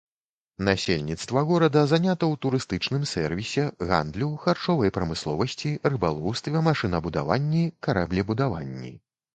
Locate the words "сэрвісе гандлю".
3.11-4.31